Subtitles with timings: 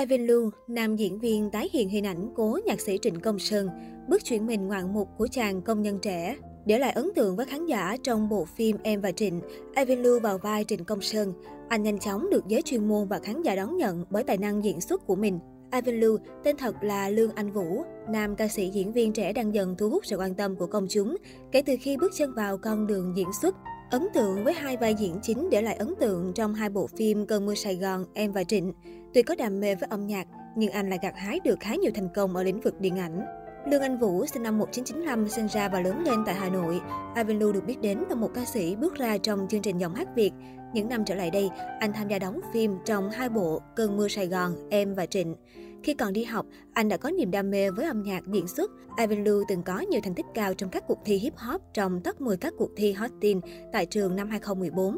[0.00, 3.68] Ivan Lu, nam diễn viên tái hiện hình ảnh cố nhạc sĩ Trịnh Công Sơn,
[4.08, 6.36] bước chuyển mình ngoạn mục của chàng công nhân trẻ.
[6.66, 9.40] Để lại ấn tượng với khán giả trong bộ phim Em và Trịnh,
[9.76, 11.32] Ivan Lu vào vai Trịnh Công Sơn.
[11.68, 14.64] Anh nhanh chóng được giới chuyên môn và khán giả đón nhận bởi tài năng
[14.64, 15.38] diễn xuất của mình.
[15.72, 19.54] Ivan Lu, tên thật là Lương Anh Vũ, nam ca sĩ diễn viên trẻ đang
[19.54, 21.16] dần thu hút sự quan tâm của công chúng
[21.52, 23.56] kể từ khi bước chân vào con đường diễn xuất.
[23.90, 27.26] Ấn tượng với hai vai diễn chính để lại ấn tượng trong hai bộ phim
[27.26, 28.72] Cơn mưa Sài Gòn, Em và Trịnh.
[29.14, 30.26] Tuy có đam mê với âm nhạc,
[30.56, 33.24] nhưng anh lại gặt hái được khá nhiều thành công ở lĩnh vực điện ảnh.
[33.70, 36.80] Lương Anh Vũ sinh năm 1995, sinh ra và lớn lên tại Hà Nội.
[37.16, 39.94] Ivan Lu được biết đến là một ca sĩ bước ra trong chương trình giọng
[39.94, 40.32] hát Việt.
[40.72, 44.08] Những năm trở lại đây, anh tham gia đóng phim trong hai bộ Cơn mưa
[44.08, 45.34] Sài Gòn, Em và Trịnh.
[45.84, 48.70] Khi còn đi học, anh đã có niềm đam mê với âm nhạc diễn xuất.
[48.98, 52.00] Ivan Lu từng có nhiều thành tích cao trong các cuộc thi hip hop trong
[52.00, 53.40] top 10 các cuộc thi Hot Teen
[53.72, 54.96] tại trường năm 2014.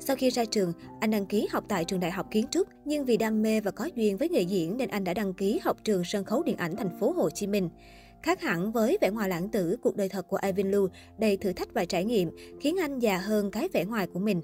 [0.00, 3.04] Sau khi ra trường, anh đăng ký học tại trường Đại học Kiến trúc, nhưng
[3.04, 5.76] vì đam mê và có duyên với nghề diễn nên anh đã đăng ký học
[5.84, 7.68] trường sân khấu điện ảnh thành phố Hồ Chí Minh.
[8.22, 11.52] Khác hẳn với vẻ ngoài lãng tử, cuộc đời thật của Ivan Lu đầy thử
[11.52, 14.40] thách và trải nghiệm, khiến anh già hơn cái vẻ ngoài của mình.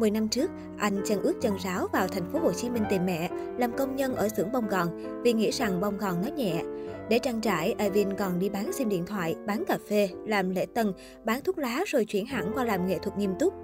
[0.00, 3.06] 10 năm trước, anh chân ướt chân ráo vào thành phố Hồ Chí Minh tìm
[3.06, 6.62] mẹ, làm công nhân ở xưởng bông gòn vì nghĩ rằng bông gòn nó nhẹ.
[7.08, 10.66] Để trang trải, Evin còn đi bán sim điện thoại, bán cà phê, làm lễ
[10.74, 10.92] tân,
[11.24, 13.54] bán thuốc lá rồi chuyển hẳn qua làm nghệ thuật nghiêm túc.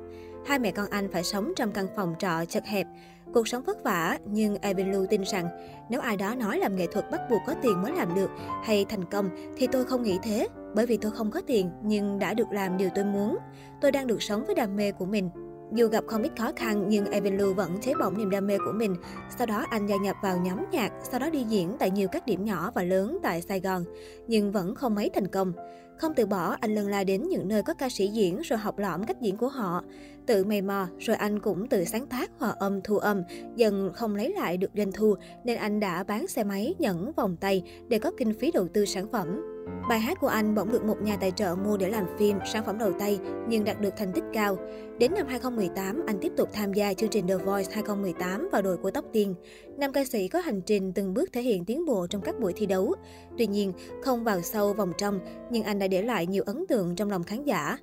[0.46, 2.86] Hai mẹ con anh phải sống trong căn phòng trọ chật hẹp.
[3.34, 5.48] Cuộc sống vất vả, nhưng Evin Lu tin rằng
[5.90, 8.30] nếu ai đó nói làm nghệ thuật bắt buộc có tiền mới làm được
[8.64, 12.18] hay thành công thì tôi không nghĩ thế, bởi vì tôi không có tiền nhưng
[12.18, 13.36] đã được làm điều tôi muốn.
[13.80, 15.30] Tôi đang được sống với đam mê của mình.
[15.72, 18.58] Dù gặp không ít khó khăn nhưng Evan Lu vẫn cháy bỏng niềm đam mê
[18.58, 18.96] của mình.
[19.38, 22.26] Sau đó anh gia nhập vào nhóm nhạc, sau đó đi diễn tại nhiều các
[22.26, 23.84] điểm nhỏ và lớn tại Sài Gòn,
[24.26, 25.52] nhưng vẫn không mấy thành công.
[25.98, 28.78] Không từ bỏ, anh lần la đến những nơi có ca sĩ diễn rồi học
[28.78, 29.84] lõm cách diễn của họ.
[30.26, 33.22] Tự mày mò, rồi anh cũng tự sáng tác hòa âm thu âm,
[33.56, 37.36] dần không lấy lại được doanh thu nên anh đã bán xe máy, nhẫn, vòng
[37.40, 39.55] tay để có kinh phí đầu tư sản phẩm.
[39.88, 42.64] Bài hát của anh bỗng được một nhà tài trợ mua để làm phim, sản
[42.64, 44.58] phẩm đầu tay, nhưng đạt được thành tích cao.
[44.98, 48.76] Đến năm 2018, anh tiếp tục tham gia chương trình The Voice 2018 vào đội
[48.76, 49.34] của Tóc Tiên.
[49.78, 52.52] Nam ca sĩ có hành trình từng bước thể hiện tiến bộ trong các buổi
[52.56, 52.94] thi đấu.
[53.38, 53.72] Tuy nhiên,
[54.02, 57.22] không vào sâu vòng trong, nhưng anh đã để lại nhiều ấn tượng trong lòng
[57.22, 57.78] khán giả.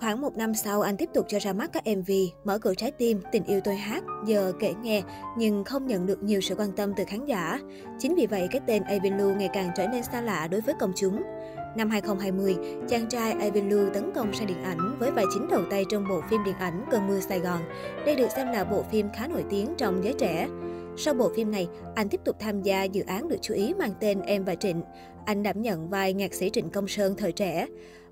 [0.00, 2.10] Khoảng một năm sau, anh tiếp tục cho ra mắt các MV
[2.44, 5.02] Mở cửa trái tim, Tình yêu tôi hát, Giờ kể nghe,
[5.38, 7.60] nhưng không nhận được nhiều sự quan tâm từ khán giả.
[7.98, 10.74] Chính vì vậy, cái tên Avin Lu ngày càng trở nên xa lạ đối với
[10.80, 11.22] công chúng.
[11.76, 12.56] Năm 2020,
[12.88, 16.08] chàng trai Avin Lu tấn công sang điện ảnh với vai chính đầu tay trong
[16.08, 17.60] bộ phim điện ảnh Cơn mưa Sài Gòn.
[18.06, 20.48] Đây được xem là bộ phim khá nổi tiếng trong giới trẻ.
[20.96, 23.92] Sau bộ phim này, anh tiếp tục tham gia dự án được chú ý mang
[24.00, 24.82] tên Em và Trịnh.
[25.24, 27.66] Anh đảm nhận vai nhạc sĩ Trịnh Công Sơn thời trẻ.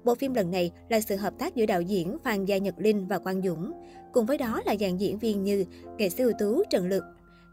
[0.05, 3.07] Bộ phim lần này là sự hợp tác giữa đạo diễn Phan Gia Nhật Linh
[3.09, 3.73] và Quang Dũng.
[4.13, 5.65] Cùng với đó là dàn diễn viên như
[5.99, 7.05] nghệ sĩ ưu tú Trần Lực,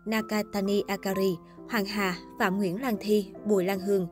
[0.05, 1.35] Nakatani Akari,
[1.69, 4.07] Hoàng Hà, Phạm Nguyễn Lan Thi, Bùi Lan Hương.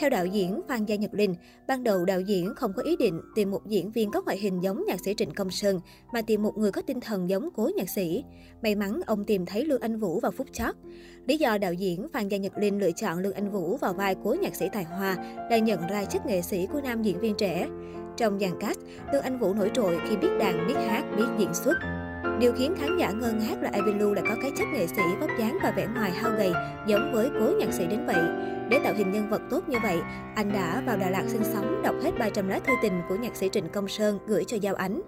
[0.00, 1.34] Theo đạo diễn Phan Gia Nhật Linh,
[1.66, 4.62] ban đầu đạo diễn không có ý định tìm một diễn viên có ngoại hình
[4.62, 5.80] giống nhạc sĩ Trịnh Công Sơn,
[6.12, 8.24] mà tìm một người có tinh thần giống cố nhạc sĩ.
[8.62, 10.74] May mắn ông tìm thấy Lương Anh Vũ vào phút chót.
[11.26, 14.16] Lý do đạo diễn Phan Gia Nhật Linh lựa chọn Lương Anh Vũ vào vai
[14.24, 15.16] cố nhạc sĩ tài hoa
[15.50, 17.68] là nhận ra chất nghệ sĩ của nam diễn viên trẻ.
[18.16, 18.78] Trong dàn cast,
[19.12, 21.74] Lương Anh Vũ nổi trội khi biết đàn, biết hát, biết diễn xuất.
[22.40, 25.30] Điều khiến khán giả ngơ ngác là Ivy lại có cái chất nghệ sĩ vóc
[25.38, 26.52] dáng và vẻ ngoài hao gầy
[26.86, 28.22] giống với cố nhạc sĩ đến vậy.
[28.70, 29.98] Để tạo hình nhân vật tốt như vậy,
[30.34, 33.36] anh đã vào Đà Lạt sinh sống, đọc hết 300 lá thư tình của nhạc
[33.36, 35.00] sĩ Trịnh Công Sơn gửi cho Giao Ánh.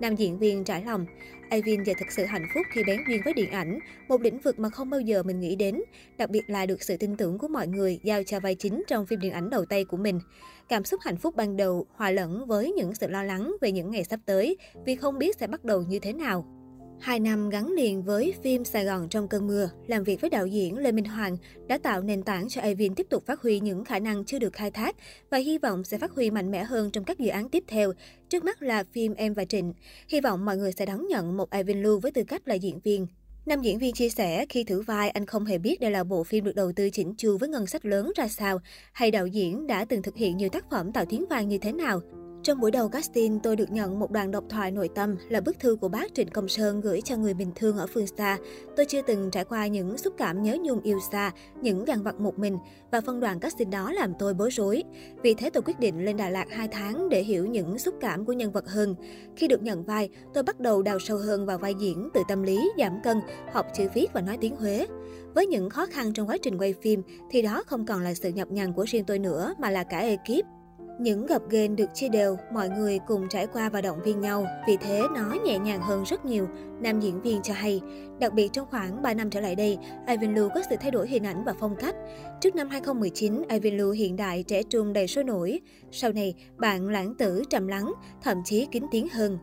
[0.00, 1.06] Nam diễn viên trải lòng,
[1.50, 4.58] Avin giờ thực sự hạnh phúc khi bén duyên với điện ảnh, một lĩnh vực
[4.58, 5.80] mà không bao giờ mình nghĩ đến,
[6.18, 9.06] đặc biệt là được sự tin tưởng của mọi người giao cho vai chính trong
[9.06, 10.20] phim điện ảnh đầu tay của mình.
[10.68, 13.90] Cảm xúc hạnh phúc ban đầu hòa lẫn với những sự lo lắng về những
[13.90, 16.55] ngày sắp tới vì không biết sẽ bắt đầu như thế nào.
[17.00, 20.46] Hai năm gắn liền với phim Sài Gòn trong cơn mưa, làm việc với đạo
[20.46, 21.36] diễn Lê Minh Hoàng
[21.66, 24.52] đã tạo nền tảng cho Avin tiếp tục phát huy những khả năng chưa được
[24.52, 24.96] khai thác
[25.30, 27.92] và hy vọng sẽ phát huy mạnh mẽ hơn trong các dự án tiếp theo.
[28.28, 29.72] Trước mắt là phim Em và Trịnh.
[30.08, 32.80] Hy vọng mọi người sẽ đón nhận một Avin Lưu với tư cách là diễn
[32.80, 33.06] viên.
[33.46, 36.24] Nam diễn viên chia sẻ khi thử vai anh không hề biết đây là bộ
[36.24, 38.60] phim được đầu tư chỉnh chu với ngân sách lớn ra sao,
[38.92, 41.72] hay đạo diễn đã từng thực hiện nhiều tác phẩm tạo tiếng vang như thế
[41.72, 42.00] nào.
[42.46, 45.58] Trong buổi đầu casting, tôi được nhận một đoạn độc thoại nội tâm là bức
[45.60, 48.38] thư của bác Trịnh Công Sơn gửi cho người bình thường ở phương xa.
[48.76, 51.32] Tôi chưa từng trải qua những xúc cảm nhớ nhung yêu xa,
[51.62, 52.56] những gàn vặt một mình
[52.90, 54.82] và phân đoạn casting đó làm tôi bối rối.
[55.22, 58.24] Vì thế tôi quyết định lên Đà Lạt 2 tháng để hiểu những xúc cảm
[58.24, 58.94] của nhân vật hơn.
[59.36, 62.42] Khi được nhận vai, tôi bắt đầu đào sâu hơn vào vai diễn, từ tâm
[62.42, 63.20] lý, giảm cân,
[63.52, 64.86] học chữ viết và nói tiếng Huế.
[65.34, 68.28] Với những khó khăn trong quá trình quay phim thì đó không còn là sự
[68.28, 70.55] nhập nhằn của riêng tôi nữa mà là cả ekip.
[70.98, 74.46] Những gặp ghen được chia đều, mọi người cùng trải qua và động viên nhau,
[74.68, 76.48] vì thế nó nhẹ nhàng hơn rất nhiều,
[76.80, 77.80] nam diễn viên cho hay.
[78.18, 79.78] Đặc biệt trong khoảng 3 năm trở lại đây,
[80.08, 81.94] Ivan Lu có sự thay đổi hình ảnh và phong cách.
[82.40, 85.60] Trước năm 2019, Ivan Lu hiện đại, trẻ trung đầy sôi nổi.
[85.90, 89.38] Sau này, bạn lãng tử, trầm lắng, thậm chí kín tiếng hơn.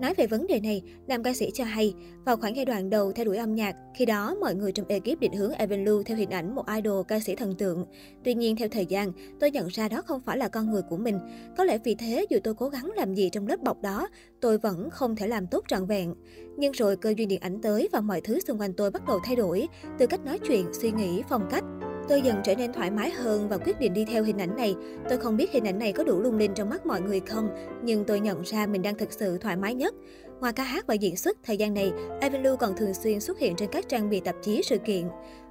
[0.00, 1.94] Nói về vấn đề này, nam ca sĩ cho hay,
[2.24, 5.20] vào khoảng giai đoạn đầu theo đuổi âm nhạc, khi đó mọi người trong ekip
[5.20, 7.86] định hướng Evan Lu theo hình ảnh một idol ca sĩ thần tượng.
[8.24, 10.96] Tuy nhiên theo thời gian, tôi nhận ra đó không phải là con người của
[10.96, 11.18] mình.
[11.56, 14.08] Có lẽ vì thế dù tôi cố gắng làm gì trong lớp bọc đó,
[14.40, 16.14] tôi vẫn không thể làm tốt trọn vẹn.
[16.56, 19.18] Nhưng rồi cơ duyên điện ảnh tới và mọi thứ xung quanh tôi bắt đầu
[19.24, 21.64] thay đổi, từ cách nói chuyện, suy nghĩ, phong cách.
[22.08, 24.74] Tôi dần trở nên thoải mái hơn và quyết định đi theo hình ảnh này.
[25.08, 27.48] Tôi không biết hình ảnh này có đủ lung linh trong mắt mọi người không,
[27.82, 29.94] nhưng tôi nhận ra mình đang thực sự thoải mái nhất.
[30.40, 33.38] Ngoài ca hát và diễn xuất, thời gian này, Evan Lu còn thường xuyên xuất
[33.38, 35.02] hiện trên các trang bìa tạp chí sự kiện.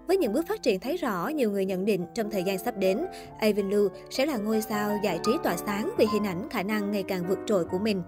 [0.08, 2.78] Với những bước phát triển thấy rõ, nhiều người nhận định trong thời gian sắp
[2.78, 3.06] đến,
[3.40, 6.92] Evan Lu sẽ là ngôi sao giải trí tỏa sáng vì hình ảnh khả năng
[6.92, 8.02] ngày càng vượt trội của mình.